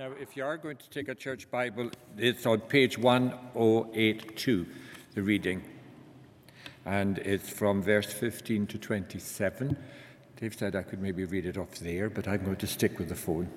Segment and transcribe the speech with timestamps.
[0.00, 4.66] Now, if you are going to take a church Bible, it's on page 1082,
[5.14, 5.62] the reading.
[6.86, 9.76] And it's from verse 15 to 27.
[10.40, 13.10] Dave said I could maybe read it off there, but I'm going to stick with
[13.10, 13.50] the phone.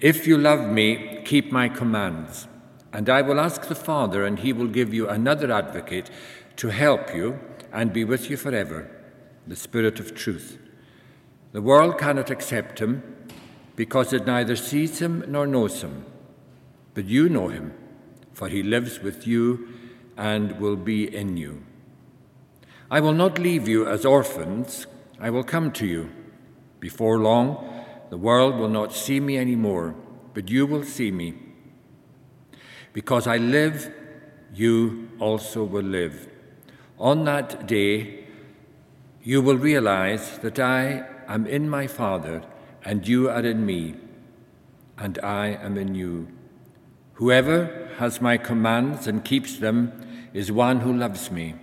[0.00, 2.48] If you love me, keep my commands,
[2.90, 6.08] and I will ask the Father, and he will give you another advocate
[6.56, 7.38] to help you
[7.70, 8.90] and be with you forever,
[9.46, 10.58] the Spirit of truth.
[11.52, 13.02] The world cannot accept him
[13.76, 16.04] because it neither sees him nor knows him.
[16.94, 17.74] But you know him,
[18.32, 19.68] for he lives with you
[20.16, 21.64] and will be in you.
[22.90, 24.86] I will not leave you as orphans,
[25.18, 26.10] I will come to you.
[26.78, 29.94] Before long, the world will not see me anymore,
[30.34, 31.34] but you will see me.
[32.92, 33.92] Because I live,
[34.54, 36.28] you also will live.
[36.98, 38.26] On that day,
[39.22, 42.44] you will realize that I am in my Father
[42.84, 43.94] and you are in me,
[44.98, 46.28] and I am in you.
[47.14, 49.92] Whoever has my commands and keeps them
[50.32, 51.54] is one who loves me.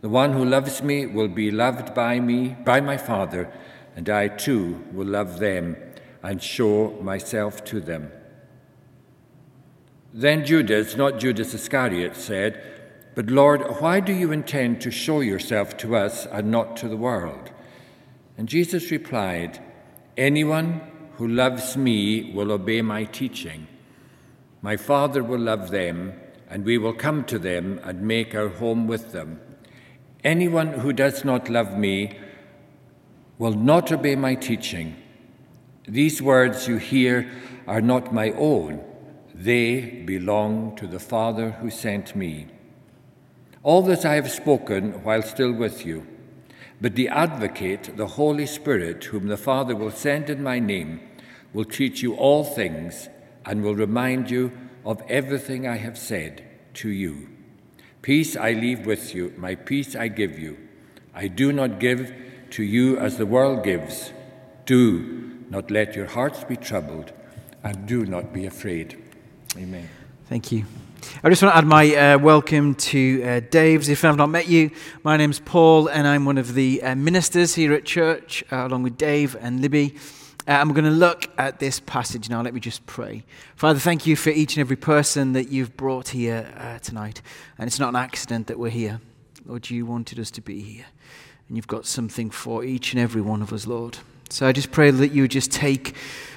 [0.00, 3.50] The one who loves me will be loved by me, by my Father,
[3.94, 5.76] and I too will love them
[6.22, 8.10] and show myself to them.
[10.12, 12.62] Then Judas, not Judas Iscariot, said,
[13.14, 16.96] But Lord, why do you intend to show yourself to us and not to the
[16.96, 17.50] world?
[18.36, 19.60] And Jesus replied,
[20.16, 20.80] Anyone
[21.16, 23.66] who loves me will obey my teaching.
[24.62, 26.12] My Father will love them,
[26.48, 29.40] and we will come to them and make our home with them.
[30.22, 32.16] Anyone who does not love me
[33.38, 34.94] will not obey my teaching.
[35.88, 37.28] These words you hear
[37.66, 38.84] are not my own,
[39.34, 42.46] they belong to the Father who sent me.
[43.64, 46.06] All that I have spoken while still with you.
[46.80, 51.00] But the advocate, the Holy Spirit, whom the Father will send in my name,
[51.52, 53.08] will teach you all things
[53.46, 54.52] and will remind you
[54.84, 57.28] of everything I have said to you.
[58.02, 60.58] Peace I leave with you, my peace I give you.
[61.14, 62.12] I do not give
[62.50, 64.12] to you as the world gives.
[64.66, 67.12] Do not let your hearts be troubled,
[67.62, 69.02] and do not be afraid.
[69.56, 69.88] Amen.
[70.28, 70.64] Thank you.
[71.22, 73.88] I just want to add my uh, welcome to uh, Dave's.
[73.88, 74.70] If I've not met you,
[75.02, 78.82] my name's Paul, and I'm one of the uh, ministers here at church, uh, along
[78.82, 79.96] with Dave and Libby.
[80.46, 82.42] Uh, we're going to look at this passage now.
[82.42, 83.24] Let me just pray.
[83.56, 87.22] Father, thank you for each and every person that you've brought here uh, tonight.
[87.58, 89.00] And it's not an accident that we're here.
[89.46, 90.86] Lord, you wanted us to be here.
[91.48, 93.98] And you've got something for each and every one of us, Lord.
[94.30, 95.96] So I just pray that you just take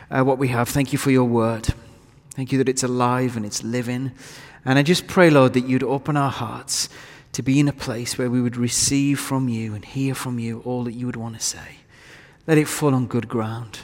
[0.09, 0.69] what we have.
[0.69, 1.73] Thank you for your word.
[2.37, 4.11] Thank you that it's alive and it's living.
[4.65, 6.89] And I just pray, Lord, that you'd open our hearts
[7.33, 10.61] to be in a place where we would receive from you and hear from you
[10.65, 11.77] all that you would want to say.
[12.47, 13.79] Let it fall on good ground.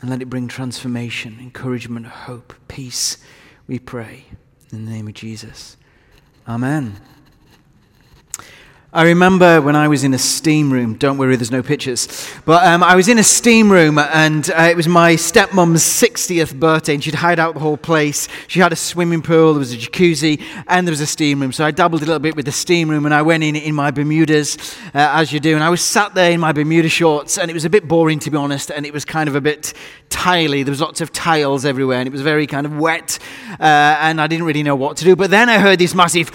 [0.00, 3.18] And let it bring transformation, encouragement, hope, peace,
[3.66, 4.24] we pray.
[4.72, 5.76] In the name of Jesus.
[6.46, 7.00] Amen.
[8.92, 12.66] I remember when I was in a steam room, don't worry, there's no pictures, but
[12.66, 16.94] um, I was in a steam room and uh, it was my stepmom's 60th birthday
[16.94, 18.26] and she'd hired out the whole place.
[18.48, 21.52] She had a swimming pool, there was a jacuzzi, and there was a steam room.
[21.52, 23.76] So I dabbled a little bit with the steam room and I went in in
[23.76, 24.56] my Bermudas,
[24.86, 27.54] uh, as you do, and I was sat there in my Bermuda shorts and it
[27.54, 29.72] was a bit boring to be honest and it was kind of a bit
[30.08, 30.64] tiley.
[30.64, 33.20] There was lots of tiles everywhere and it was very kind of wet
[33.60, 35.14] uh, and I didn't really know what to do.
[35.14, 36.32] But then I heard this massive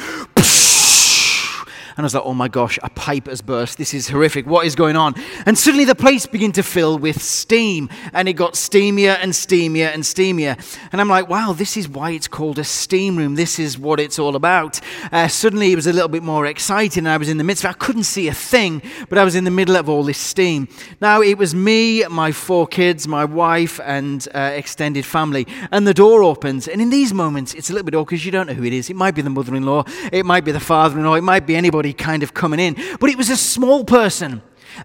[1.98, 3.78] and I was like, oh my gosh, a pipe has burst.
[3.78, 4.46] This is horrific.
[4.46, 5.16] What is going on?
[5.46, 7.88] And suddenly the place began to fill with steam.
[8.12, 10.60] And it got steamier and steamier and steamier.
[10.92, 13.36] And I'm like, wow, this is why it's called a steam room.
[13.36, 14.82] This is what it's all about.
[15.10, 17.06] Uh, suddenly it was a little bit more exciting.
[17.06, 17.76] And I was in the midst of it.
[17.76, 20.68] I couldn't see a thing, but I was in the middle of all this steam.
[21.00, 25.48] Now it was me, my four kids, my wife, and uh, extended family.
[25.72, 26.68] And the door opens.
[26.68, 28.74] And in these moments, it's a little bit awkward because you don't know who it
[28.74, 28.90] is.
[28.90, 31.22] It might be the mother in law, it might be the father in law, it
[31.22, 32.76] might be anybody kind of coming in.
[33.00, 34.42] But it was a small person.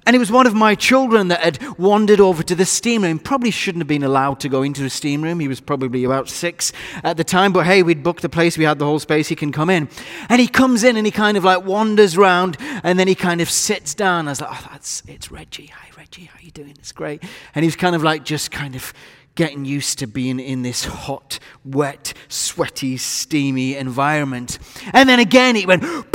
[0.06, 3.18] And it was one of my children that had wandered over to the steam room.
[3.18, 5.40] Probably shouldn't have been allowed to go into the steam room.
[5.40, 6.72] He was probably about six
[7.02, 7.52] at the time.
[7.52, 8.56] But hey, we'd booked the place.
[8.56, 9.28] We had the whole space.
[9.28, 9.88] He can come in.
[10.28, 13.40] And he comes in and he kind of like wanders around and then he kind
[13.40, 14.28] of sits down.
[14.28, 15.66] I was like, oh, that's, it's Reggie.
[15.66, 16.24] Hi, Reggie.
[16.24, 16.74] How you doing?
[16.78, 17.22] It's great.
[17.54, 18.92] And he's kind of like just kind of
[19.34, 24.58] getting used to being in this hot, wet, sweaty, steamy environment.
[24.92, 25.82] And then again, it went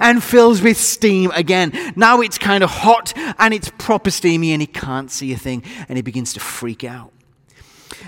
[0.00, 1.72] and fills with steam again.
[1.96, 5.62] Now it's kind of hot and it's proper steamy and he can't see a thing
[5.88, 7.12] and he begins to freak out.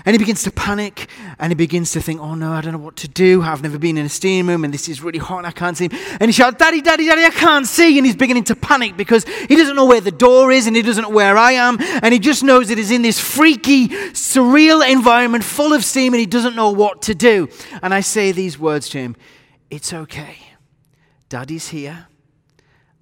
[0.03, 1.07] And he begins to panic
[1.39, 3.41] and he begins to think, oh no, I don't know what to do.
[3.41, 5.77] I've never been in a steam room and this is really hot and I can't
[5.77, 5.89] see.
[6.19, 7.97] And he shouts, Daddy, Daddy, Daddy, I can't see.
[7.97, 10.81] And he's beginning to panic because he doesn't know where the door is and he
[10.81, 11.77] doesn't know where I am.
[11.79, 16.19] And he just knows that he's in this freaky, surreal environment full of steam and
[16.19, 17.49] he doesn't know what to do.
[17.81, 19.15] And I say these words to him
[19.69, 20.37] It's okay.
[21.29, 22.07] Daddy's here.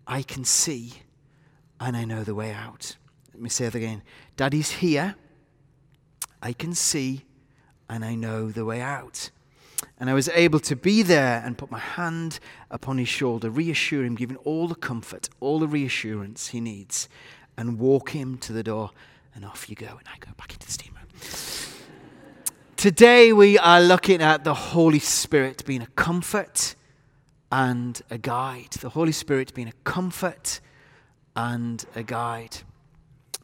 [0.08, 0.94] I can see
[1.80, 2.98] and I know the way out.
[3.34, 4.04] Let me say it again.
[4.36, 5.16] Daddy's here.
[6.42, 7.26] I can see
[7.90, 9.30] and I know the way out.
[10.00, 12.40] And I was able to be there and put my hand
[12.72, 17.10] upon his shoulder, reassure him, him all the comfort, all the reassurance he needs,
[17.58, 18.92] and walk him to the door.
[19.36, 19.88] And off you go.
[19.88, 21.08] And I go back into the steam room.
[22.76, 26.76] Today we are looking at the Holy Spirit being a comfort
[27.54, 28.72] and a guide.
[28.72, 30.60] The Holy Spirit being a comfort
[31.36, 32.58] and a guide.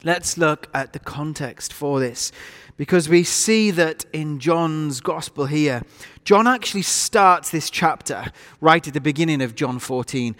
[0.03, 2.31] Let's look at the context for this
[2.75, 5.83] because we see that in John's gospel here,
[6.23, 8.25] John actually starts this chapter
[8.59, 10.35] right at the beginning of John 14,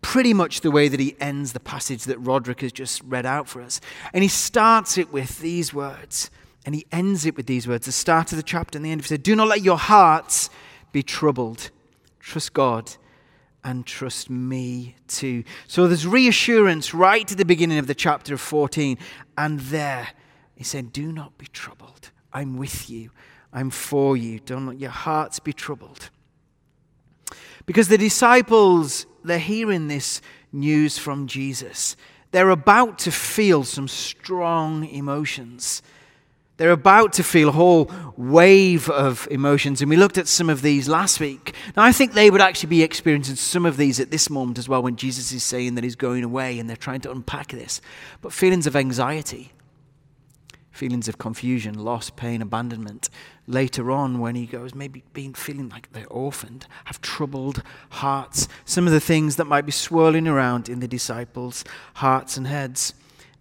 [0.00, 3.46] pretty much the way that he ends the passage that Roderick has just read out
[3.46, 3.82] for us.
[4.14, 6.30] And he starts it with these words,
[6.64, 9.02] and he ends it with these words the start of the chapter and the end.
[9.02, 10.48] He said, Do not let your hearts
[10.90, 11.70] be troubled.
[12.20, 12.96] Trust God
[13.64, 15.44] and trust me too.
[15.66, 18.98] So there's reassurance right at the beginning of the chapter of 14,
[19.36, 20.08] and there
[20.54, 22.10] he said, Do not be troubled.
[22.32, 23.10] I'm with you.
[23.52, 24.40] I'm for you.
[24.40, 26.10] Don't let your hearts be troubled.
[27.66, 30.20] Because the disciples, they're hearing this
[30.52, 31.96] news from Jesus.
[32.30, 35.82] They're about to feel some strong emotions.
[36.60, 39.80] They're about to feel a whole wave of emotions.
[39.80, 41.54] And we looked at some of these last week.
[41.74, 44.68] Now, I think they would actually be experiencing some of these at this moment as
[44.68, 47.80] well when Jesus is saying that he's going away and they're trying to unpack this.
[48.20, 49.52] But feelings of anxiety,
[50.70, 53.08] feelings of confusion, loss, pain, abandonment.
[53.46, 58.48] Later on, when he goes, maybe being feeling like they're orphaned, have troubled hearts.
[58.66, 61.64] Some of the things that might be swirling around in the disciples'
[61.94, 62.92] hearts and heads.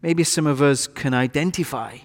[0.01, 1.97] Maybe some of us can identify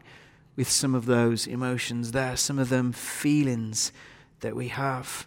[0.56, 3.93] with some of those emotions there, some of them feelings
[4.41, 5.27] that we have.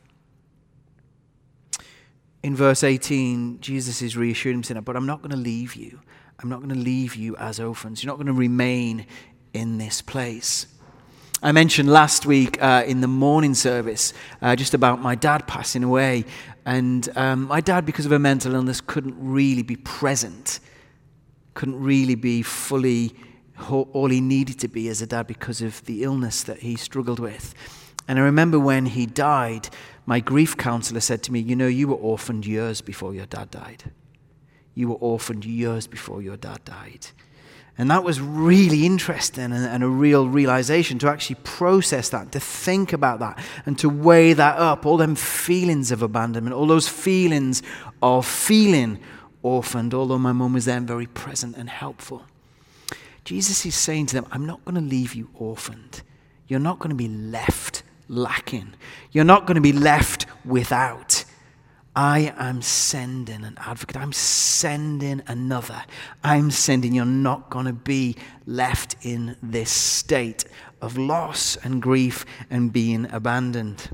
[2.44, 6.00] In verse 18, Jesus is reassuring him, saying, But I'm not going to leave you.
[6.40, 8.04] I'm not going to leave you as orphans.
[8.04, 9.06] You're not going to remain
[9.54, 10.68] in this place.
[11.42, 15.84] I mentioned last week uh, in the morning service uh, just about my dad passing
[15.84, 16.26] away.
[16.66, 20.60] And um, my dad, because of a mental illness, couldn't really be present,
[21.54, 23.16] couldn't really be fully
[23.70, 27.20] all he needed to be as a dad because of the illness that he struggled
[27.20, 27.54] with.
[28.08, 29.70] And I remember when he died,
[30.06, 33.52] my grief counselor said to me, You know, you were orphaned years before your dad
[33.52, 33.92] died.
[34.74, 37.08] You were orphaned years before your dad died.
[37.80, 42.92] And that was really interesting and, a real realization to actually process that, to think
[42.92, 44.86] about that, and to weigh that up.
[44.86, 47.62] All them feelings of abandonment, all those feelings
[48.02, 49.00] of feeling
[49.44, 52.26] orphaned, although my mum was then very present and helpful.
[53.28, 56.02] Jesus is saying to them, I'm not going to leave you orphaned.
[56.48, 58.74] You're not going to be left lacking.
[59.12, 61.26] You're not going to be left without.
[61.94, 63.98] I am sending an advocate.
[63.98, 65.84] I'm sending another.
[66.24, 68.16] I'm sending, you're not going to be
[68.46, 70.46] left in this state
[70.82, 73.90] of loss and grief and being abandoned.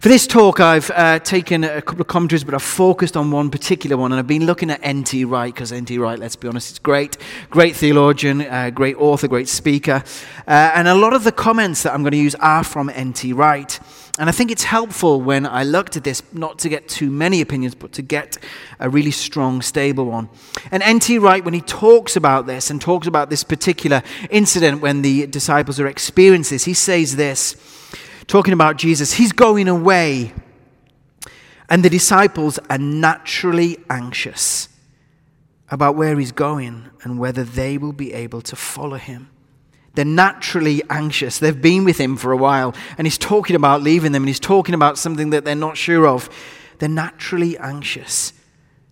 [0.00, 3.50] For this talk, I've uh, taken a couple of commentaries, but I've focused on one
[3.50, 5.24] particular one, and I've been looking at N.T.
[5.24, 5.96] Wright, because N.T.
[5.98, 7.16] Wright, let's be honest, is great.
[7.50, 10.02] Great theologian, uh, great author, great speaker.
[10.46, 13.32] Uh, and a lot of the comments that I'm going to use are from N.T.
[13.32, 13.78] Wright.
[14.18, 17.40] And I think it's helpful when I looked at this not to get too many
[17.40, 18.36] opinions, but to get
[18.78, 20.28] a really strong, stable one.
[20.70, 21.18] And N.T.
[21.18, 25.80] Wright, when he talks about this and talks about this particular incident when the disciples
[25.80, 27.56] are experiencing this, he says this,
[28.32, 30.32] talking about Jesus, he's going away,
[31.68, 34.70] and the disciples are naturally anxious
[35.68, 39.28] about where he's going and whether they will be able to follow him.
[39.94, 41.38] They're naturally anxious.
[41.38, 44.40] They've been with him for a while, and he's talking about leaving them, and he's
[44.40, 46.30] talking about something that they're not sure of.
[46.78, 48.32] They're naturally anxious.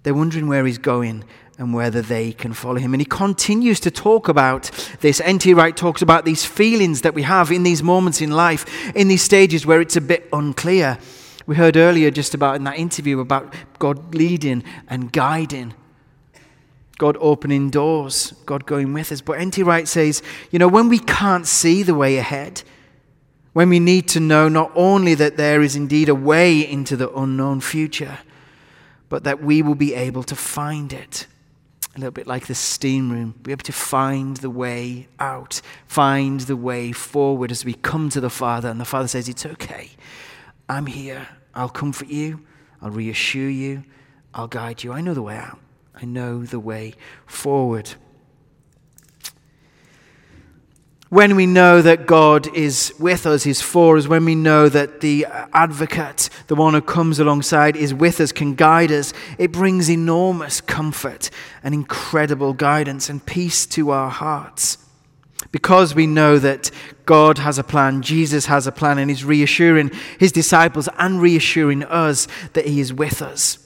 [0.03, 1.25] They're wondering where he's going
[1.61, 2.95] and whether they can follow him.
[2.95, 5.21] And he continues to talk about this.
[5.21, 5.53] N.T.
[5.53, 9.23] Wright talks about these feelings that we have in these moments in life, in these
[9.23, 10.99] stages where it's a bit unclear.
[11.47, 15.75] We heard earlier just about in that interview about God leading and guiding.
[16.97, 19.21] God opening doors, God going with us.
[19.21, 19.63] But N.T.
[19.63, 22.63] Wright says, you know, when we can't see the way ahead,
[23.53, 27.15] when we need to know not only that there is indeed a way into the
[27.15, 28.19] unknown future,
[29.11, 31.27] but that we will be able to find it.
[31.95, 36.41] A little bit like the steam room, be able to find the way out, find
[36.41, 38.69] the way forward as we come to the Father.
[38.69, 39.91] And the Father says, It's okay.
[40.69, 41.27] I'm here.
[41.55, 42.47] I'll comfort you.
[42.81, 43.85] I'll reassure you.
[44.33, 44.93] I'll guide you.
[44.93, 45.59] I know the way out.
[45.95, 46.95] I know the way
[47.27, 47.95] forward.
[51.11, 55.01] When we know that God is with us, is for us, when we know that
[55.01, 59.91] the advocate, the one who comes alongside, is with us, can guide us, it brings
[59.91, 61.29] enormous comfort
[61.65, 64.79] and incredible guidance and peace to our hearts.
[65.51, 66.71] Because we know that
[67.07, 69.91] God has a plan, Jesus has a plan, and He's reassuring
[70.21, 73.59] His disciples and reassuring us that He is with us.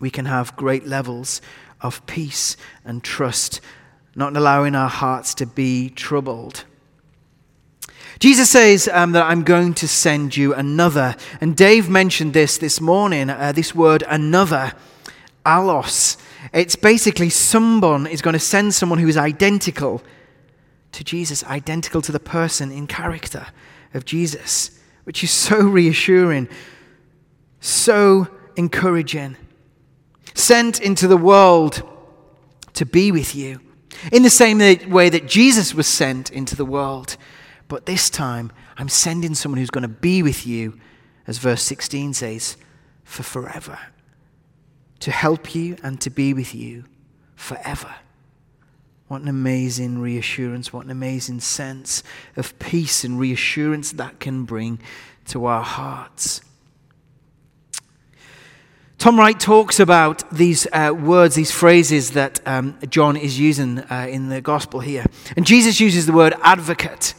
[0.00, 1.40] We can have great levels
[1.80, 3.60] of peace and trust
[4.18, 6.64] not allowing our hearts to be troubled.
[8.18, 11.14] Jesus says um, that I'm going to send you another.
[11.40, 14.72] And Dave mentioned this this morning uh, this word another,
[15.46, 16.16] allos.
[16.52, 20.02] It's basically someone is going to send someone who is identical
[20.90, 23.46] to Jesus, identical to the person in character
[23.94, 26.48] of Jesus, which is so reassuring,
[27.60, 29.36] so encouraging.
[30.34, 31.82] Sent into the world
[32.74, 33.60] to be with you
[34.12, 34.58] in the same
[34.90, 37.16] way that Jesus was sent into the world.
[37.68, 40.78] But this time, I'm sending someone who's going to be with you,
[41.26, 42.56] as verse 16 says,
[43.04, 43.78] for forever.
[45.00, 46.84] To help you and to be with you
[47.36, 47.94] forever.
[49.08, 52.02] What an amazing reassurance, what an amazing sense
[52.36, 54.80] of peace and reassurance that can bring
[55.26, 56.42] to our hearts.
[58.98, 64.08] Tom Wright talks about these uh, words, these phrases that um, John is using uh,
[64.10, 65.04] in the gospel here.
[65.36, 67.14] And Jesus uses the word advocate.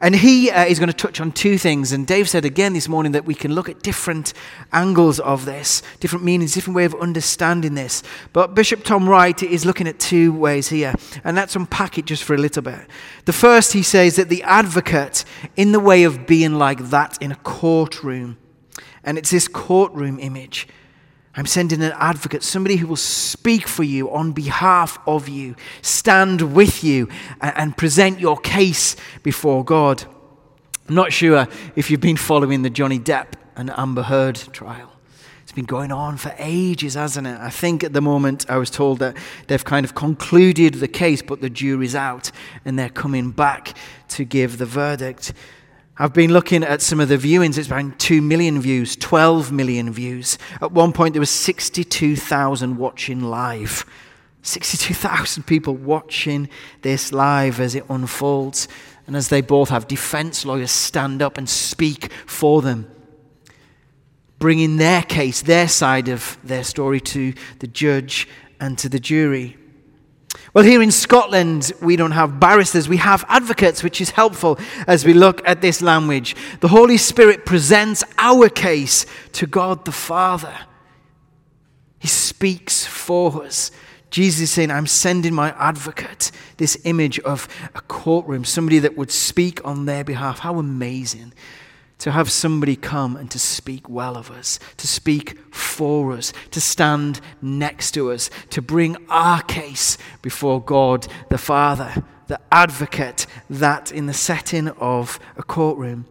[0.00, 1.90] And he uh, is going to touch on two things.
[1.90, 4.34] And Dave said again this morning that we can look at different
[4.72, 8.04] angles of this, different meanings, different way of understanding this.
[8.32, 10.94] But Bishop Tom Wright is looking at two ways here.
[11.24, 12.86] And let's unpack it just for a little bit.
[13.24, 15.24] The first, he says that the advocate,
[15.56, 18.38] in the way of being like that in a courtroom,
[19.04, 20.68] and it's this courtroom image.
[21.34, 26.54] I'm sending an advocate, somebody who will speak for you on behalf of you, stand
[26.54, 27.08] with you,
[27.40, 30.04] and, present your case before God.
[30.88, 34.92] I'm not sure if you've been following the Johnny Depp and Amber Heard trial.
[35.42, 37.38] It's been going on for ages, hasn't it?
[37.40, 39.16] I think at the moment I was told that
[39.48, 42.30] they've kind of concluded the case, but the jury's out
[42.64, 43.76] and they're coming back
[44.08, 45.32] to give the verdict.
[45.98, 47.58] I've been looking at some of the viewings.
[47.58, 50.38] It's around 2 million views, 12 million views.
[50.62, 53.84] At one point, there was 62,000 watching live.
[54.40, 56.48] 62,000 people watching
[56.80, 58.68] this live as it unfolds.
[59.06, 62.90] And as they both have defense lawyers stand up and speak for them,
[64.38, 68.26] bringing their case, their side of their story to the judge
[68.58, 69.58] and to the jury.
[70.54, 75.04] Well, here in Scotland, we don't have barristers, we have advocates, which is helpful as
[75.04, 76.36] we look at this language.
[76.60, 80.54] The Holy Spirit presents our case to God the Father.
[81.98, 83.70] He speaks for us.
[84.10, 86.30] Jesus is saying, I'm sending my advocate.
[86.58, 90.40] This image of a courtroom, somebody that would speak on their behalf.
[90.40, 91.32] How amazing
[92.02, 96.60] to have somebody come and to speak well of us, to speak for us, to
[96.60, 103.92] stand next to us, to bring our case before God the Father, the advocate, that
[103.92, 106.06] in the setting of a courtroom.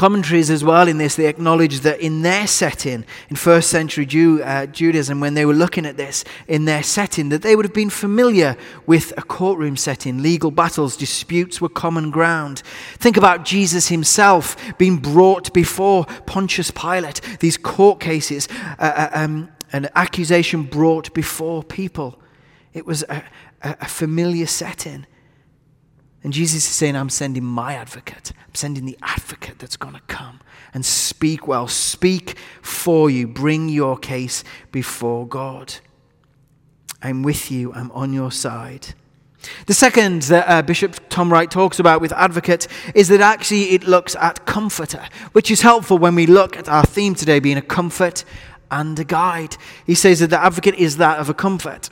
[0.00, 4.42] Commentaries as well in this, they acknowledge that in their setting, in first century Jew,
[4.42, 7.74] uh, Judaism, when they were looking at this, in their setting, that they would have
[7.74, 10.22] been familiar with a courtroom setting.
[10.22, 12.62] Legal battles, disputes were common ground.
[12.94, 19.50] Think about Jesus himself being brought before Pontius Pilate, these court cases, uh, uh um,
[19.74, 22.18] an accusation brought before people.
[22.72, 23.22] It was a,
[23.60, 25.04] a familiar setting.
[26.22, 28.32] And Jesus is saying, I'm sending my advocate.
[28.46, 30.40] I'm sending the advocate that's going to come
[30.74, 35.74] and speak well, speak for you, bring your case before God.
[37.02, 38.88] I'm with you, I'm on your side.
[39.66, 43.84] The second that uh, Bishop Tom Wright talks about with advocate is that actually it
[43.84, 47.62] looks at comforter, which is helpful when we look at our theme today being a
[47.62, 48.24] comfort
[48.70, 49.56] and a guide.
[49.86, 51.88] He says that the advocate is that of a comfort.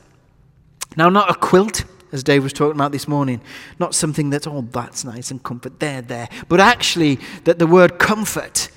[0.96, 3.40] Now, not a quilt as Dave was talking about this morning.
[3.78, 6.28] Not something that's, oh, that's nice and comfort there, there.
[6.48, 8.70] But actually, that the word comfort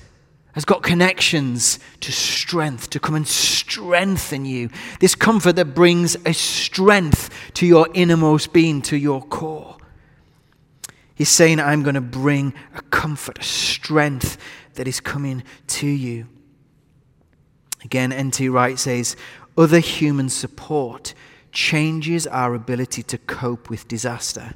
[0.52, 4.68] has got connections to strength, to come and strengthen you.
[5.00, 9.76] This comfort that brings a strength to your innermost being, to your core.
[11.14, 14.36] He's saying, I'm going to bring a comfort, a strength
[14.74, 16.26] that is coming to you.
[17.84, 18.48] Again, N.T.
[18.48, 19.16] Wright says,
[19.56, 21.14] Other human support
[21.52, 24.54] changes our ability to cope with disaster.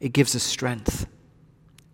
[0.00, 1.06] It gives us strength.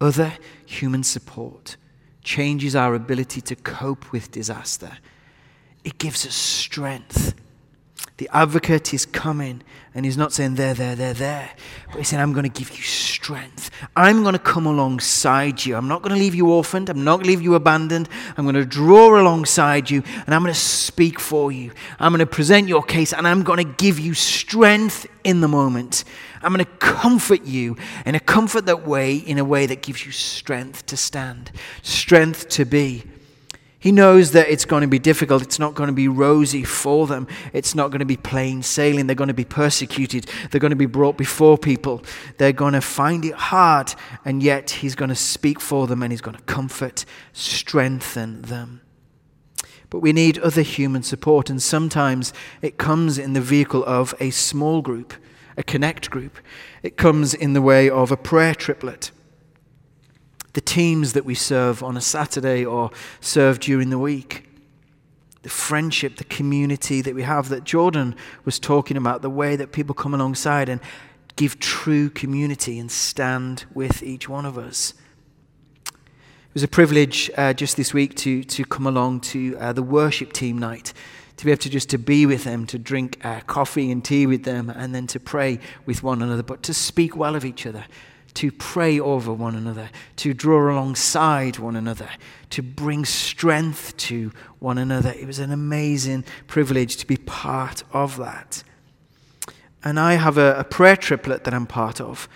[0.00, 0.34] Other
[0.66, 1.76] human support
[2.22, 4.98] changes our ability to cope with disaster.
[5.84, 7.34] It gives us strength.
[8.18, 9.62] The advocate is coming
[9.94, 11.50] and he's not saying there, there, there, there,
[11.88, 13.70] but he's saying, I'm going to give you strength.
[13.94, 15.76] I'm going to come alongside you.
[15.76, 16.88] I'm not going to leave you orphaned.
[16.88, 18.08] I'm not going to leave you abandoned.
[18.38, 21.72] I'm going to draw alongside you and I'm going to speak for you.
[22.00, 25.48] I'm going to present your case and I'm going to give you strength in the
[25.48, 26.04] moment.
[26.40, 30.06] I'm going to comfort you in a comfort that way, in a way that gives
[30.06, 31.50] you strength to stand,
[31.82, 33.04] strength to be.
[33.78, 35.42] He knows that it's going to be difficult.
[35.42, 37.28] It's not going to be rosy for them.
[37.52, 39.06] It's not going to be plain sailing.
[39.06, 40.26] They're going to be persecuted.
[40.50, 42.02] They're going to be brought before people.
[42.38, 43.94] They're going to find it hard.
[44.24, 48.80] And yet, He's going to speak for them and He's going to comfort, strengthen them.
[49.90, 51.50] But we need other human support.
[51.50, 55.12] And sometimes it comes in the vehicle of a small group,
[55.56, 56.38] a connect group.
[56.82, 59.10] It comes in the way of a prayer triplet
[60.56, 64.48] the teams that we serve on a Saturday or serve during the week,
[65.42, 69.70] the friendship, the community that we have that Jordan was talking about, the way that
[69.70, 70.80] people come alongside and
[71.36, 74.94] give true community and stand with each one of us.
[75.90, 79.82] It was a privilege uh, just this week to, to come along to uh, the
[79.82, 80.94] worship team night
[81.36, 84.26] to be able to just to be with them, to drink uh, coffee and tea
[84.26, 87.66] with them, and then to pray with one another, but to speak well of each
[87.66, 87.84] other,
[88.36, 92.10] to pray over one another, to draw alongside one another,
[92.50, 95.10] to bring strength to one another.
[95.10, 98.62] It was an amazing privilege to be part of that.
[99.82, 102.28] And I have a, a prayer triplet that I'm part of.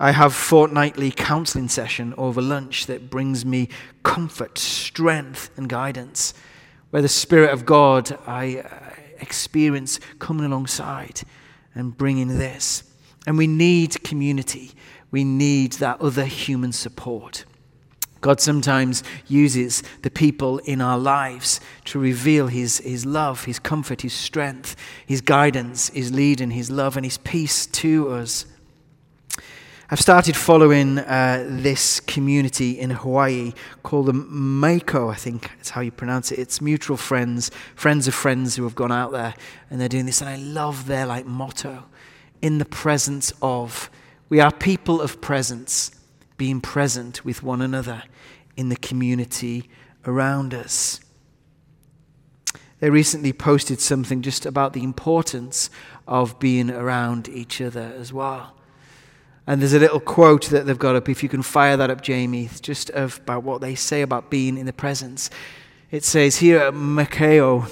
[0.00, 3.68] I have fortnightly counseling session over lunch that brings me
[4.02, 6.32] comfort, strength, and guidance,
[6.88, 11.20] where the Spirit of God I uh, experience coming alongside
[11.74, 12.84] and bringing this.
[13.26, 14.72] And we need community
[15.14, 17.44] we need that other human support.
[18.20, 24.02] God sometimes uses the people in our lives to reveal his, his love, His comfort,
[24.02, 24.74] His strength,
[25.06, 28.46] His guidance, His lead, and His love and His peace to us.
[29.88, 33.52] I've started following uh, this community in Hawaii
[33.84, 36.40] called the Mako, I think that's how you pronounce it.
[36.40, 39.34] It's mutual friends, friends of friends who have gone out there
[39.70, 40.20] and they're doing this.
[40.20, 41.84] And I love their like motto
[42.42, 43.90] in the presence of
[44.34, 45.92] we are people of presence,
[46.36, 48.02] being present with one another
[48.56, 49.70] in the community
[50.06, 50.98] around us.
[52.80, 55.70] They recently posted something just about the importance
[56.08, 58.56] of being around each other as well.
[59.46, 62.00] And there's a little quote that they've got up, if you can fire that up,
[62.00, 65.30] Jamie, just of, about what they say about being in the presence.
[65.92, 67.70] It says here at Makeo,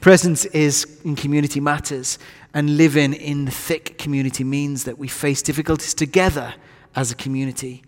[0.00, 2.18] presence is in community matters
[2.54, 6.54] and living in thick community means that we face difficulties together
[6.94, 7.82] as a community.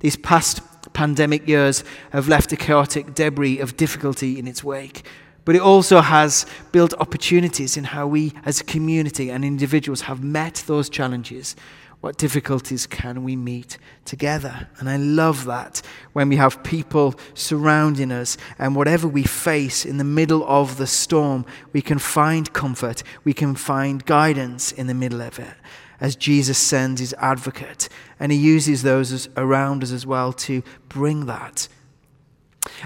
[0.00, 0.60] These past
[0.92, 5.06] pandemic years have left a chaotic debris of difficulty in its wake,
[5.44, 10.22] but it also has built opportunities in how we as a community and individuals have
[10.22, 11.56] met those challenges
[12.00, 14.68] what difficulties can we meet together?
[14.78, 15.82] And I love that
[16.12, 20.86] when we have people surrounding us, and whatever we face in the middle of the
[20.86, 25.54] storm, we can find comfort, we can find guidance in the middle of it.
[26.00, 31.26] As Jesus sends his advocate, and he uses those around us as well to bring
[31.26, 31.68] that.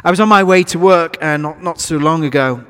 [0.02, 2.64] I was on my way to work uh, not, not so long ago,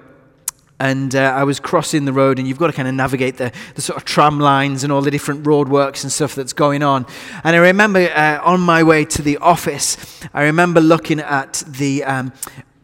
[0.80, 3.52] and uh, I was crossing the road, and you've got to kind of navigate the,
[3.74, 7.06] the sort of tram lines and all the different roadworks and stuff that's going on.
[7.44, 9.96] And I remember uh, on my way to the office,
[10.34, 12.32] I remember looking at the, um,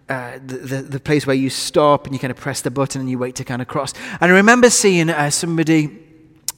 [0.08, 3.00] uh, the, the, the, place where you stop and you kind of press the button
[3.00, 3.92] and you wait to kind of cross.
[4.20, 5.86] And I remember seeing uh, somebody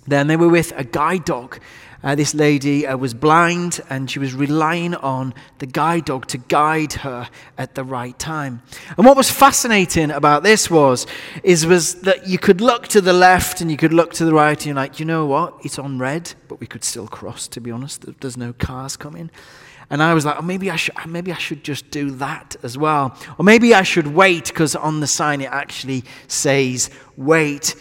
[0.07, 1.59] there, and they were with a guide dog.
[2.05, 6.37] Uh, this lady uh, was blind and she was relying on the guide dog to
[6.37, 8.61] guide her at the right time.
[8.97, 11.07] And what was fascinating about this was,
[11.45, 14.35] is was that you could look to the left and you could look to the
[14.35, 15.55] right and you're like, you know what?
[15.63, 18.05] It's on red, but we could still cross, to be honest.
[18.21, 19.31] There's no cars coming.
[19.89, 22.77] And I was like, oh, maybe I should, maybe I should just do that as
[22.77, 23.17] well.
[23.39, 27.77] Or maybe I should wait because on the sign it actually says wait.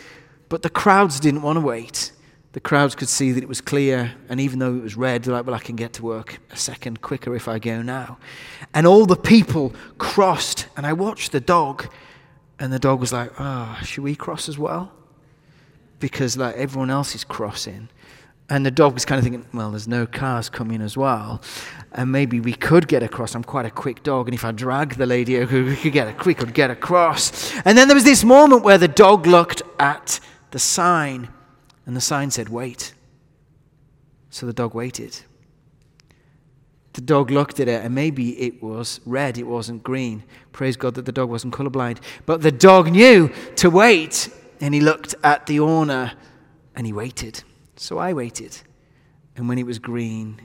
[0.52, 2.12] But the crowds didn't want to wait
[2.54, 5.34] the crowds could see that it was clear, and even though it was red, they're
[5.34, 8.18] like, well, I can get to work a second quicker if I go now.
[8.74, 11.88] And all the people crossed, and I watched the dog,
[12.60, 14.92] and the dog was like, ah, oh, should we cross as well?
[16.00, 17.88] Because like everyone else is crossing.
[18.50, 21.42] And the dog was kind of thinking, well, there's no cars coming as well.
[21.94, 23.34] And maybe we could get across.
[23.34, 24.28] I'm quite a quick dog.
[24.28, 27.56] And if I drag the lady, we could get a, we could get across.
[27.64, 30.20] And then there was this moment where the dog looked at
[30.52, 31.30] the sign,
[31.86, 32.94] and the sign said, Wait.
[34.30, 35.20] So the dog waited.
[36.94, 40.24] The dog looked at it, and maybe it was red, it wasn't green.
[40.52, 42.00] Praise God that the dog wasn't colorblind.
[42.26, 44.30] But the dog knew to wait,
[44.62, 46.14] and he looked at the owner
[46.76, 47.44] and he waited.
[47.76, 48.58] So I waited.
[49.36, 50.40] And when it was green,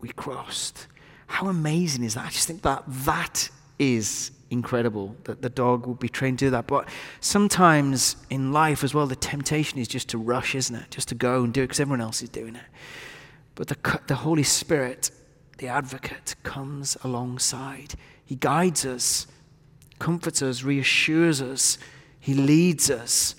[0.00, 0.86] we crossed.
[1.26, 2.26] How amazing is that?
[2.26, 3.48] I just think that that
[3.78, 6.66] is incredible that the dog would be trained to do that.
[6.66, 6.88] But
[7.20, 10.90] sometimes in life as well, the temptation is just to rush, isn't it?
[10.90, 12.64] Just to go and do it because everyone else is doing it.
[13.54, 15.10] But the, the Holy Spirit,
[15.58, 17.94] the advocate, comes alongside.
[18.24, 19.26] He guides us,
[19.98, 21.78] comforts us, reassures us,
[22.22, 23.34] he leads us.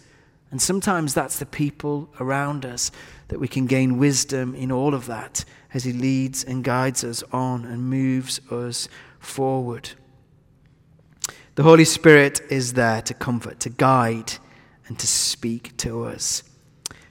[0.52, 2.92] And sometimes that's the people around us
[3.30, 7.24] that we can gain wisdom in all of that as He leads and guides us
[7.32, 8.88] on and moves us
[9.20, 9.90] forward.
[11.56, 14.34] The Holy Spirit is there to comfort, to guide,
[14.88, 16.42] and to speak to us,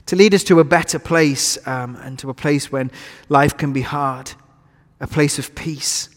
[0.07, 2.91] to lead us to a better place um, and to a place when
[3.29, 4.33] life can be hard,
[4.99, 6.09] a place of peace.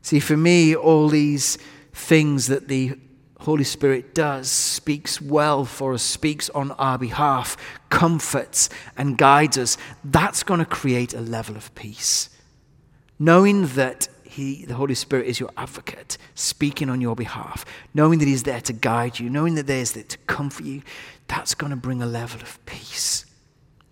[0.00, 1.58] See, for me, all these
[1.92, 2.92] things that the
[3.40, 7.54] Holy Spirit does, speaks well for us, speaks on our behalf,
[7.90, 12.30] comforts and guides us, that's going to create a level of peace.
[13.18, 14.08] Knowing that
[14.40, 18.62] he, the Holy Spirit is your advocate, speaking on your behalf, knowing that He's there
[18.62, 20.82] to guide you, knowing that there's there to comfort you,
[21.28, 23.26] that's going to bring a level of peace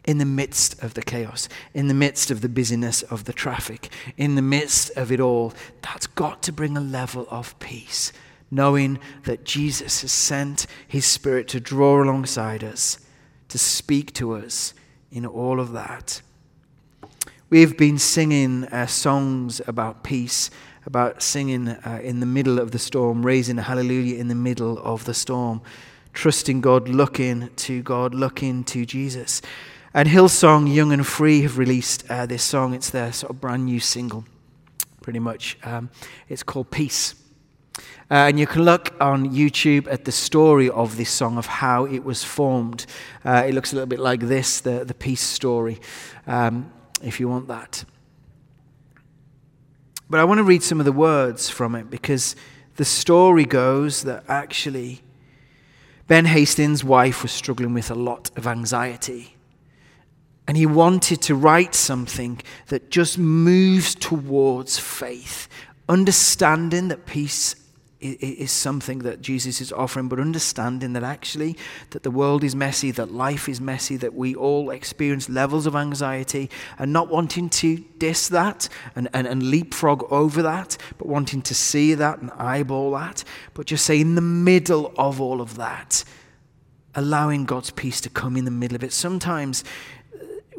[0.04, 3.90] in the midst of the chaos, in the midst of the busyness of the traffic,
[4.16, 5.52] in the midst of it all.
[5.82, 8.10] That's got to bring a level of peace,
[8.50, 12.98] knowing that Jesus has sent His Spirit to draw alongside us,
[13.48, 14.72] to speak to us
[15.12, 16.22] in all of that.
[17.50, 20.50] We've been singing uh, songs about peace,
[20.84, 24.78] about singing uh, in the middle of the storm, raising a hallelujah in the middle
[24.80, 25.62] of the storm,
[26.12, 29.40] trusting God, looking to God, looking to Jesus.
[29.94, 32.74] And Hillsong, Young and Free, have released uh, this song.
[32.74, 34.26] It's their sort of brand new single,
[35.00, 35.56] pretty much.
[35.64, 35.88] Um,
[36.28, 37.14] it's called Peace.
[38.10, 41.86] Uh, and you can look on YouTube at the story of this song, of how
[41.86, 42.84] it was formed.
[43.24, 45.80] Uh, it looks a little bit like this the, the peace story.
[46.26, 47.84] Um, if you want that.
[50.10, 52.34] But I want to read some of the words from it because
[52.76, 55.02] the story goes that actually
[56.06, 59.36] Ben Hastings' wife was struggling with a lot of anxiety.
[60.46, 65.46] And he wanted to write something that just moves towards faith,
[65.88, 67.54] understanding that peace
[68.00, 71.56] is something that Jesus is offering, but understanding that actually
[71.90, 75.74] that the world is messy, that life is messy, that we all experience levels of
[75.74, 81.42] anxiety, and not wanting to diss that and, and, and leapfrog over that, but wanting
[81.42, 85.56] to see that and eyeball that, but just say in the middle of all of
[85.56, 86.04] that,
[86.94, 88.92] allowing God's peace to come in the middle of it.
[88.92, 89.64] Sometimes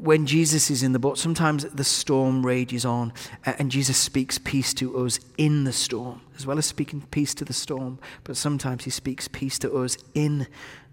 [0.01, 3.13] when Jesus is in the boat, sometimes the storm rages on,
[3.45, 7.45] and Jesus speaks peace to us in the storm, as well as speaking peace to
[7.45, 7.99] the storm.
[8.23, 10.47] But sometimes he speaks peace to us in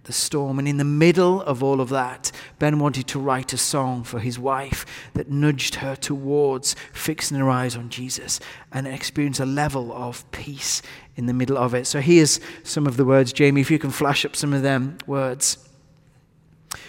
[0.05, 0.59] the storm.
[0.59, 4.19] And in the middle of all of that, Ben wanted to write a song for
[4.19, 8.41] his wife that nudged her towards fixing her eyes on Jesus
[8.73, 10.83] and experience a level of peace
[11.17, 11.87] in the middle of it.
[11.87, 13.33] So here's some of the words.
[13.33, 15.59] Jamie, if you can flash up some of them words.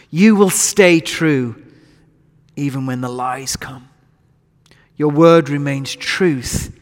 [0.09, 1.63] You will stay true
[2.57, 3.87] even when the lies come.
[4.97, 6.77] Your word remains truth,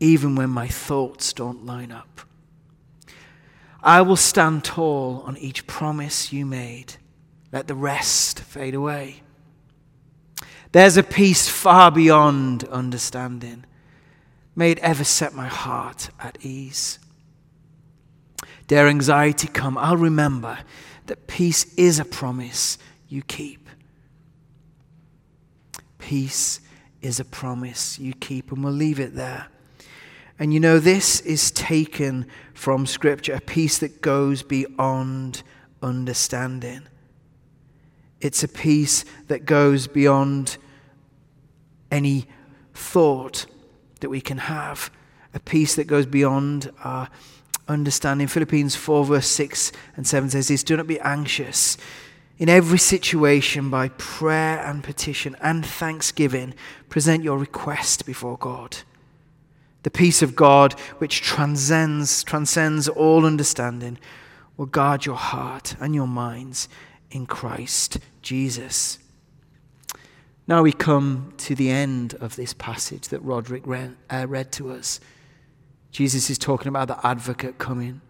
[0.00, 2.22] even when my thoughts don't line up.
[3.82, 6.94] I will stand tall on each promise you made.
[7.52, 9.22] Let the rest fade away.
[10.72, 13.64] There's a peace far beyond understanding.
[14.56, 16.98] May it ever set my heart at ease.
[18.66, 20.58] Dare anxiety come, I'll remember
[21.06, 22.78] that peace is a promise
[23.08, 23.68] you keep.
[26.06, 26.60] Peace
[27.02, 29.48] is a promise you keep, and we'll leave it there.
[30.38, 35.42] And you know, this is taken from Scripture, a peace that goes beyond
[35.82, 36.82] understanding.
[38.20, 40.58] It's a peace that goes beyond
[41.90, 42.28] any
[42.72, 43.46] thought
[43.98, 44.92] that we can have,
[45.34, 47.08] a peace that goes beyond our
[47.66, 48.28] understanding.
[48.28, 51.76] Philippians 4, verse 6 and 7 says this Do not be anxious
[52.38, 56.54] in every situation, by prayer and petition and thanksgiving,
[56.88, 58.76] present your request before God.
[59.84, 63.98] The peace of God, which transcends, transcends all understanding,
[64.56, 66.68] will guard your heart and your minds
[67.10, 68.98] in Christ Jesus.
[70.48, 74.70] Now we come to the end of this passage that Roderick read, uh, read to
[74.70, 75.00] us.
[75.90, 78.00] Jesus is talking about the advocate coming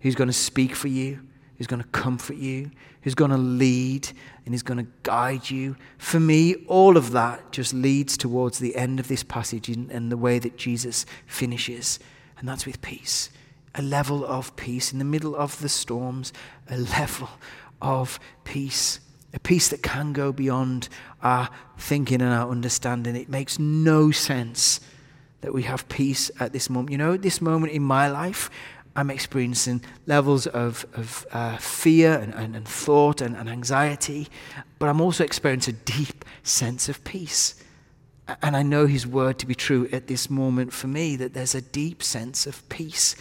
[0.00, 1.20] who's going to speak for you,
[1.58, 2.70] who's going to comfort you,
[3.02, 4.08] who's going to lead,
[4.46, 5.76] and is going to guide you.
[5.98, 10.16] For me, all of that just leads towards the end of this passage and the
[10.16, 11.98] way that Jesus finishes,
[12.38, 13.30] and that's with peace.
[13.74, 16.32] A level of peace in the middle of the storms,
[16.70, 17.28] a level
[17.82, 19.00] of peace.
[19.34, 20.88] A peace that can go beyond
[21.22, 23.14] our thinking and our understanding.
[23.14, 24.80] It makes no sense
[25.40, 26.90] that we have peace at this moment.
[26.92, 28.50] You know, this moment in my life,
[28.98, 34.26] I'm experiencing levels of, of uh, fear and, and, and thought and, and anxiety,
[34.80, 37.62] but I'm also experiencing a deep sense of peace.
[38.42, 41.54] And I know His word to be true at this moment for me that there's
[41.54, 43.14] a deep sense of peace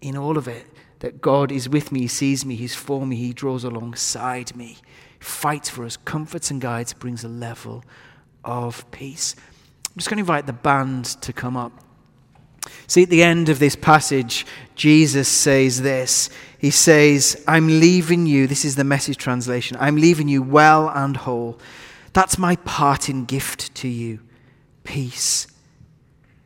[0.00, 0.64] in all of it.
[1.00, 4.78] That God is with me, He sees me, He's for me, He draws alongside me,
[5.20, 7.84] fights for us, comforts and guides, brings a level
[8.46, 9.36] of peace.
[9.84, 11.84] I'm just going to invite the band to come up.
[12.86, 16.30] See, at the end of this passage, Jesus says this.
[16.58, 21.16] He says, I'm leaving you, this is the message translation, I'm leaving you well and
[21.16, 21.58] whole.
[22.12, 24.20] That's my parting gift to you
[24.82, 25.46] peace.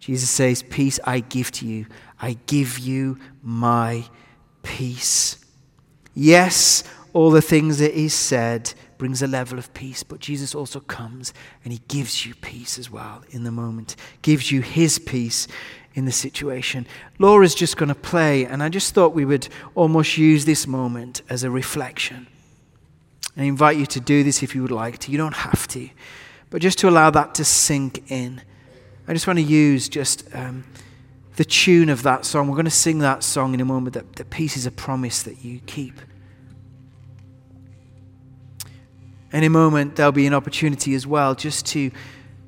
[0.00, 1.86] Jesus says, Peace I give to you.
[2.20, 4.04] I give you my
[4.64, 5.44] peace.
[6.12, 10.80] Yes, all the things that he said brings a level of peace, but Jesus also
[10.80, 11.32] comes
[11.64, 15.46] and he gives you peace as well in the moment, gives you his peace
[15.94, 16.86] in the situation.
[17.18, 21.22] Laura's just going to play, and I just thought we would almost use this moment
[21.28, 22.26] as a reflection.
[23.36, 25.12] I invite you to do this if you would like to.
[25.12, 25.88] You don't have to,
[26.50, 28.42] but just to allow that to sink in.
[29.08, 30.64] I just want to use just um,
[31.36, 32.48] the tune of that song.
[32.48, 33.94] We're going to sing that song in a moment.
[33.94, 36.00] That, that peace is a promise that you keep.
[39.32, 41.90] In a moment, there'll be an opportunity as well just to,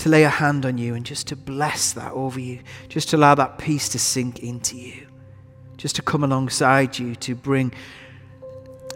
[0.05, 3.17] to lay a hand on you and just to bless that over you, just to
[3.17, 5.07] allow that peace to sink into you,
[5.79, 7.73] just to come alongside you to bring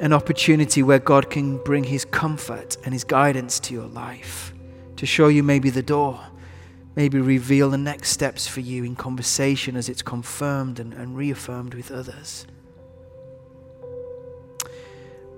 [0.01, 4.53] an opportunity where God can bring His comfort and His guidance to your life,
[4.97, 6.21] to show you maybe the door,
[6.95, 11.73] maybe reveal the next steps for you in conversation as it's confirmed and, and reaffirmed
[11.73, 12.47] with others.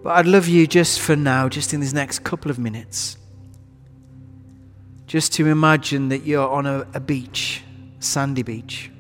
[0.02, 3.18] But I'd love you just for now, just in these next couple of minutes,
[5.10, 7.64] just to imagine that you're on a, a beach,
[7.98, 8.92] sandy beach,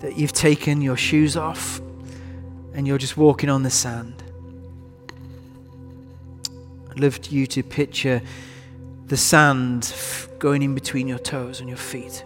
[0.00, 1.80] that you've taken your shoes off
[2.74, 4.22] and you're just walking on the sand.
[6.90, 8.20] I'd love you to picture
[9.06, 9.94] the sand
[10.38, 12.22] going in between your toes and your feet.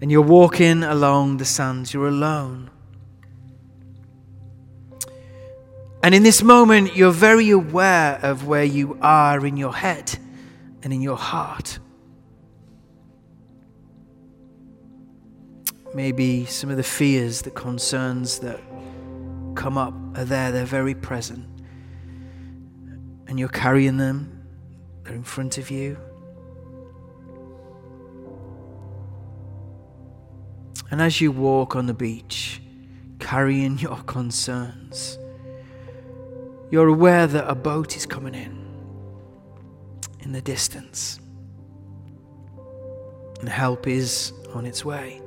[0.00, 2.70] and you're walking along the sands, you're alone.
[6.02, 10.16] And in this moment, you're very aware of where you are in your head
[10.82, 11.80] and in your heart.
[15.94, 18.60] Maybe some of the fears, the concerns that
[19.56, 21.44] come up are there, they're very present.
[23.26, 24.46] And you're carrying them,
[25.02, 25.98] they're in front of you.
[30.90, 32.62] And as you walk on the beach,
[33.18, 35.18] carrying your concerns,
[36.70, 38.58] you're aware that a boat is coming in
[40.20, 41.20] in the distance.
[43.40, 45.22] And help is on its way.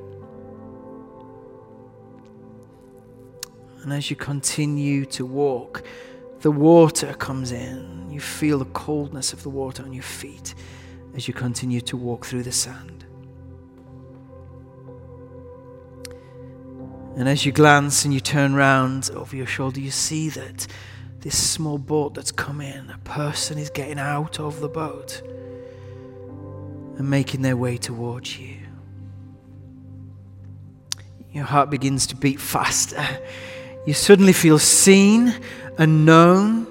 [3.84, 5.84] And as you continue to walk,
[6.42, 8.12] the water comes in.
[8.12, 10.54] You feel the coldness of the water on your feet
[11.16, 13.06] as you continue to walk through the sand.
[17.16, 20.68] And as you glance and you turn round over your shoulder, you see that
[21.22, 25.22] this small boat that's come in, a person is getting out of the boat
[26.98, 28.58] and making their way towards you.
[31.32, 33.06] Your heart begins to beat faster.
[33.86, 35.34] You suddenly feel seen
[35.78, 36.68] and known.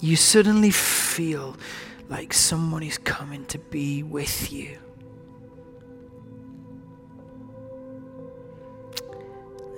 [0.00, 1.56] You suddenly feel
[2.08, 4.78] like someone is coming to be with you.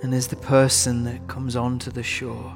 [0.01, 2.55] And as the person that comes onto the shore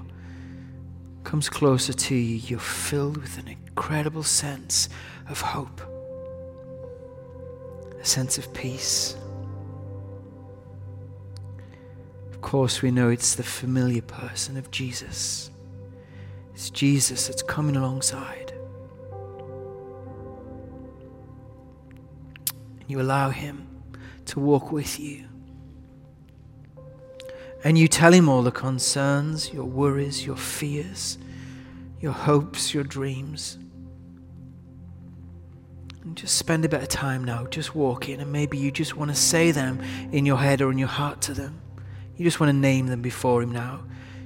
[1.25, 4.87] comes closer to you, you're filled with an incredible sense
[5.27, 5.81] of hope,
[7.99, 9.17] a sense of peace.
[12.31, 15.49] Of course, we know it's the familiar person of Jesus.
[16.53, 18.53] It's Jesus that's coming alongside.
[22.79, 23.67] And you allow Him
[24.27, 25.25] to walk with you
[27.65, 31.17] and you tell him all the concerns, your worries, your fears,
[31.99, 33.57] your hopes, your dreams.
[36.03, 39.09] And just spend a bit of time now just walking, and maybe you just want
[39.09, 41.59] to say them in your head or in your heart to them.
[42.15, 43.83] You just want to name them before Him now.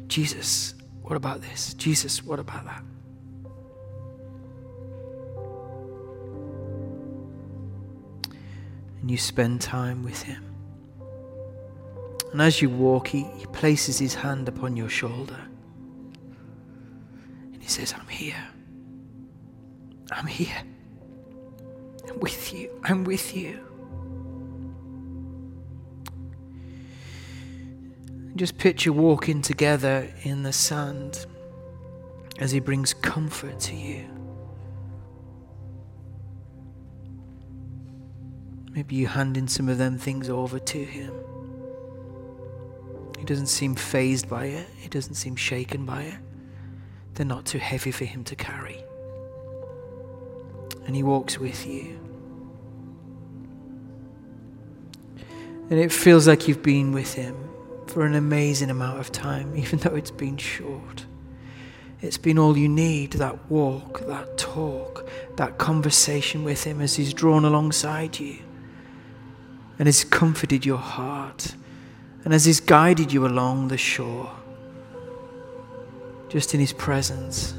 [0.08, 1.74] Jesus, what about this?
[1.76, 2.84] Jesus, what about that?
[9.00, 10.49] And you spend time with Him.
[12.32, 15.40] And as you walk, He, he places His hand upon your shoulder.
[17.54, 18.48] And He says, I'm here.
[20.12, 20.64] I'm here.
[22.08, 22.70] I'm with you.
[22.84, 23.60] I'm with you.
[28.36, 31.26] Just picture walking together in the sand
[32.38, 34.06] as He brings comfort to you.
[38.72, 41.12] Maybe you handing some of them things over to Him.
[43.30, 46.18] Doesn't seem fazed by it, He doesn't seem shaken by it.
[47.14, 48.84] They're not too heavy for Him to carry.
[50.88, 52.00] And He walks with you.
[55.70, 57.36] And it feels like you've been with Him
[57.86, 61.06] for an amazing amount of time, even though it's been short.
[62.02, 67.14] It's been all you need that walk, that talk, that conversation with Him as He's
[67.14, 68.40] drawn alongside you
[69.78, 71.54] and has comforted your heart
[72.24, 74.32] and as He's guided you along the shore,
[76.28, 77.54] just in His presence.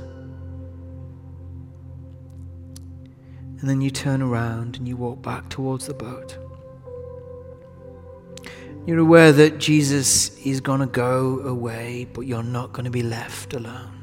[3.61, 6.39] And then you turn around and you walk back towards the boat.
[8.87, 13.03] You're aware that Jesus is going to go away, but you're not going to be
[13.03, 14.01] left alone.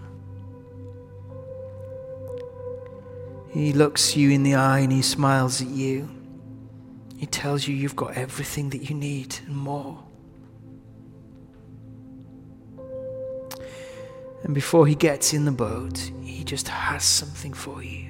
[3.49, 6.09] He looks you in the eye and he smiles at you.
[7.17, 10.03] He tells you you've got everything that you need and more.
[14.43, 18.09] And before he gets in the boat, he just has something for you.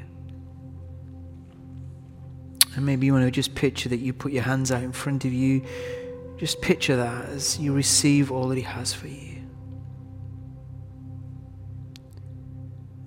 [2.75, 5.25] And maybe you want to just picture that you put your hands out in front
[5.25, 5.63] of you
[6.37, 9.41] just picture that as you receive all that He has for you.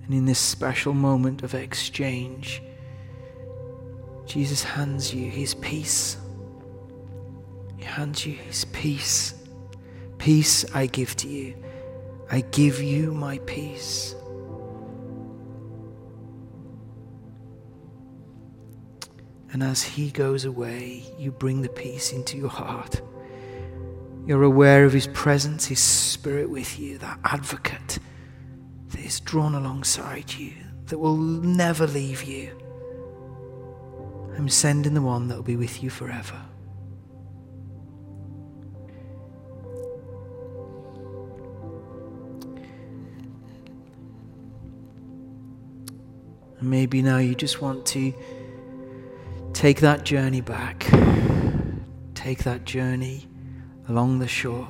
[0.03, 2.61] And in this special moment of exchange,
[4.25, 6.17] Jesus hands you His peace.
[7.77, 9.33] He hands you His peace.
[10.17, 11.55] Peace I give to you.
[12.31, 14.15] I give you my peace.
[19.51, 23.01] And as He goes away, you bring the peace into your heart.
[24.25, 27.99] You're aware of His presence, His Spirit with you, that advocate
[28.87, 30.53] that is drawn alongside you,
[30.85, 32.57] that will never leave you.
[34.37, 36.41] I'm sending the one that will be with you forever.
[46.61, 48.13] Maybe now you just want to
[49.53, 50.87] take that journey back.
[52.13, 53.27] Take that journey
[53.89, 54.67] along the shore,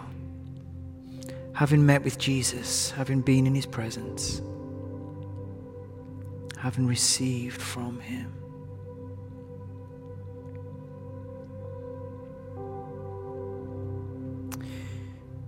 [1.53, 4.41] having met with Jesus, having been in his presence,
[6.57, 8.33] having received from him.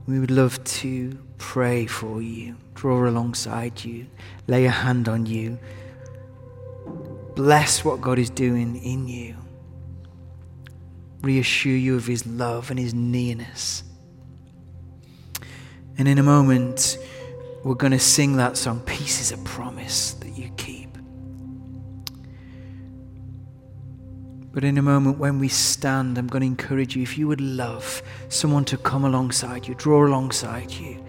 [0.06, 4.08] We would love to pray for you, draw alongside you,
[4.48, 5.58] lay a hand on you,
[7.36, 9.36] bless what God is doing in you
[11.24, 13.84] reassure you of his love and his nearness.
[15.98, 16.98] And in a moment,
[17.64, 20.90] we're going to sing that song, Peace is a Promise that you keep.
[24.52, 27.42] But in a moment when we stand, I'm going to encourage you if you would
[27.42, 31.04] love someone to come alongside you, draw alongside you.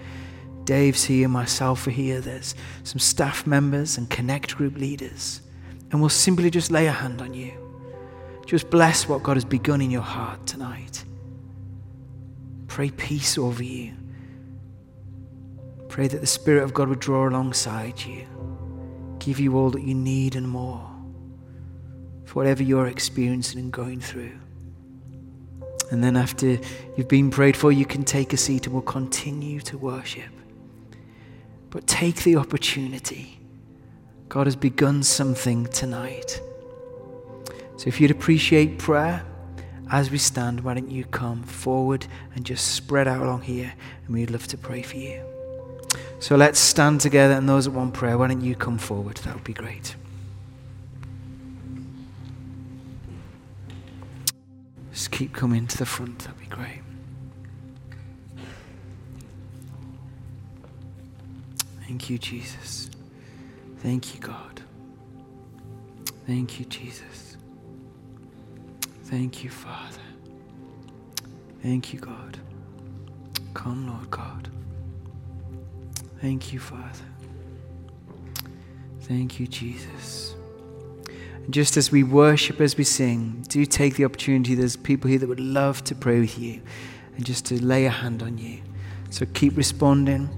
[0.62, 5.42] Dave's here, myself are here, there's some staff members and connect group leaders.
[5.94, 7.52] And we'll simply just lay a hand on you.
[8.46, 11.04] Just bless what God has begun in your heart tonight.
[12.66, 13.92] Pray peace over you.
[15.88, 18.26] Pray that the Spirit of God would draw alongside you,
[19.20, 20.84] give you all that you need and more
[22.24, 24.32] for whatever you're experiencing and going through.
[25.92, 26.58] And then, after
[26.96, 30.32] you've been prayed for, you can take a seat and we'll continue to worship.
[31.70, 33.43] But take the opportunity.
[34.34, 36.40] God has begun something tonight.
[37.76, 39.24] So if you'd appreciate prayer
[39.92, 43.72] as we stand, why don't you come forward and just spread out along here,
[44.04, 45.22] and we'd love to pray for you.
[46.18, 49.18] So let's stand together, and those that want prayer, why don't you come forward?
[49.18, 49.94] That would be great.
[54.92, 56.82] Just keep coming to the front, that'd be great.
[61.86, 62.90] Thank you, Jesus.
[63.84, 64.62] Thank you, God.
[66.26, 67.36] Thank you, Jesus.
[69.04, 70.00] Thank you, Father.
[71.62, 72.38] Thank you, God.
[73.52, 74.48] Come, Lord God.
[76.22, 77.04] Thank you, Father.
[79.02, 80.34] Thank you, Jesus.
[81.44, 84.54] And just as we worship, as we sing, do take the opportunity.
[84.54, 86.62] There's people here that would love to pray with you
[87.16, 88.62] and just to lay a hand on you.
[89.10, 90.30] So keep responding,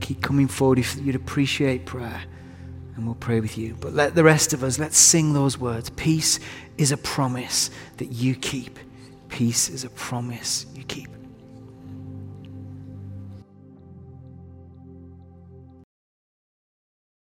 [0.00, 2.24] keep coming forward if you'd appreciate prayer,
[2.96, 3.76] and we'll pray with you.
[3.80, 5.90] But let the rest of us, let's sing those words.
[5.90, 6.40] Peace
[6.78, 8.78] is a promise that you keep.
[9.28, 11.08] Peace is a promise you keep.